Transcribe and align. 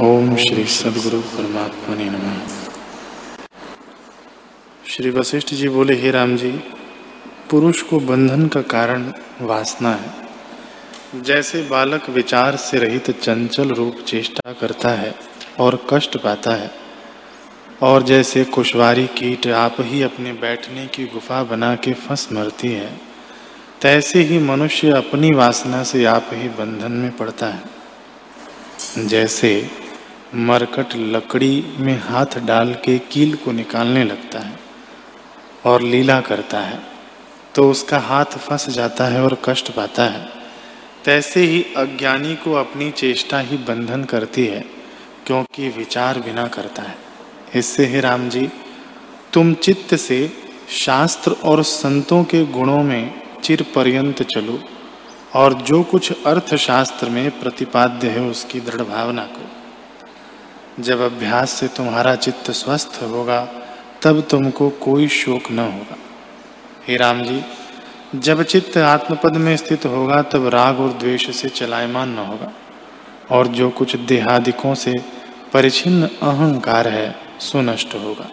ओम 0.00 0.34
श्री 0.36 0.64
सदगुरु 0.64 1.18
परमात्मा 1.20 1.94
ने 1.94 2.04
नम। 2.04 2.40
श्री 4.86 5.10
वशिष्ठ 5.10 5.52
जी 5.54 5.68
बोले, 5.68 5.94
हे 5.94 6.10
राम 6.10 6.36
जी, 6.36 6.50
पुरुष 7.50 7.80
को 7.82 8.00
बंधन 8.00 8.46
का 8.46 8.60
कारण 8.62 9.04
वासना 9.40 9.92
है। 9.92 11.22
जैसे 11.22 11.62
बालक 11.62 12.08
विचार 12.10 12.56
से 12.56 12.78
रहित 12.78 13.10
चंचल 13.10 13.70
रूप 13.70 14.04
चेष्टा 14.06 14.52
करता 14.52 14.88
है 14.88 15.14
और 15.60 15.78
कष्ट 15.90 16.16
पाता 16.16 16.54
है, 16.54 16.70
और 17.82 18.02
जैसे 18.02 18.44
कुशवारी 18.44 19.06
कीट 19.06 19.46
आप 19.46 19.76
ही 19.80 20.02
अपने 20.02 20.32
बैठने 20.32 20.86
की 20.86 21.06
गुफा 21.06 21.42
बना 21.44 21.74
के 21.76 21.92
फंस 21.92 22.28
मरती 22.32 22.72
है, 22.72 22.90
तैसे 23.82 24.22
ही 24.22 24.38
मनुष्य 24.42 24.90
अपनी 24.90 25.32
वासना 25.32 25.82
से 25.84 26.04
आप 26.04 26.30
ही 26.32 26.48
बंधन 26.48 26.92
में 26.92 27.16
पड़ता 27.16 27.46
है। 27.46 27.74
जैसे 28.98 29.50
मरकट 30.36 30.94
लकड़ी 30.94 31.64
में 31.78 31.98
हाथ 32.00 32.38
डाल 32.46 32.72
के 32.84 32.98
कील 33.12 33.34
को 33.34 33.52
निकालने 33.52 34.04
लगता 34.04 34.38
है 34.38 34.58
और 35.64 35.82
लीला 35.82 36.20
करता 36.20 36.60
है 36.60 36.80
तो 37.54 37.70
उसका 37.70 37.98
हाथ 37.98 38.38
फंस 38.38 38.68
जाता 38.70 39.04
है 39.04 39.22
और 39.22 39.36
कष्ट 39.44 39.70
पाता 39.70 40.04
है। 40.04 40.28
तैसे 41.04 41.40
ही 41.42 41.64
अज्ञानी 41.76 42.34
को 42.34 42.52
अपनी 42.54 42.90
चेष्टा 42.90 43.38
ही 43.38 43.56
बंधन 43.58 44.04
करती 44.04 44.44
है, 44.46 44.64
क्योंकि 45.26 45.68
विचार 45.68 46.18
बिना 46.20 46.46
करता 46.48 46.82
है। 46.82 46.96
इससे 47.54 47.86
ही 47.86 48.00
राम 48.00 48.28
जी, 48.28 48.48
तुम 49.32 49.54
चित्त 49.54 49.94
से 49.96 50.30
शास्त्र 50.76 51.36
और 51.44 51.62
संतों 51.62 52.22
के 52.24 52.44
गुणों 52.46 52.82
में 52.82 53.22
चिर 53.44 53.62
पर्यंत 53.74 54.22
चलो, 54.22 54.58
और 55.34 55.54
जो 55.62 55.82
कुछ 55.82 56.12
अर्थशास्त्र 56.26 57.08
में 57.08 57.30
प्रतिपाद्य 57.40 58.08
है 58.08 58.20
उसकी 58.20 58.60
दृढ़ 58.60 58.82
भावना 58.82 59.22
करो। 59.26 59.55
जब 60.80 61.00
अभ्यास 61.00 61.50
से 61.50 61.68
तुम्हारा 61.68 62.14
चित्त 62.14 62.50
स्वस्थ 62.50 63.00
होगा, 63.02 63.48
तब 64.02 64.20
तुमको 64.20 64.70
कोई 64.70 65.08
शोक 65.08 65.50
न 65.50 65.58
होगा। 65.58 65.96
हे 66.88 66.96
राम 66.96 67.22
जी, 67.22 67.42
जब 68.14 68.42
चित्त 68.42 68.78
आत्मपद 68.78 69.36
में 69.36 69.56
स्थित 69.56 69.86
होगा, 69.86 70.22
तब 70.22 70.46
राग 70.46 70.80
और 70.80 70.92
द्वेष 70.92 71.36
से 71.36 71.48
चलायमान 71.48 72.08
न 72.08 72.18
होगा। 72.18 72.52
और 73.30 73.46
जो 73.46 73.70
कुछ 73.70 73.96
देहादिकों 73.96 74.74
से 74.74 74.94
परिचिन्न 75.52 76.06
अहंकार 76.06 76.88
है 76.88 77.16
सुनष्ट 77.40 77.94
होगा। 77.94 78.30